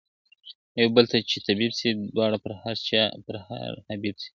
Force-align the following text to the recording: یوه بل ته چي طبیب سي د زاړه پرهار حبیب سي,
یوه 0.79 0.91
بل 0.95 1.05
ته 1.11 1.17
چي 1.29 1.37
طبیب 1.47 1.71
سي 1.79 1.87
د 1.95 1.99
زاړه 2.15 2.37
پرهار 3.25 3.71
حبیب 3.89 4.15
سي, 4.23 4.29